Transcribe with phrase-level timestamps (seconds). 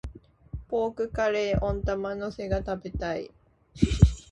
[0.67, 3.29] ポークカレー、温玉乗せが食べたい。